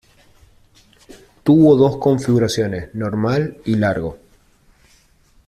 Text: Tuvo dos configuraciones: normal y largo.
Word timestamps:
Tuvo 1.43 1.75
dos 1.75 1.97
configuraciones: 1.97 2.89
normal 2.95 3.57
y 3.65 3.75
largo. 3.75 4.17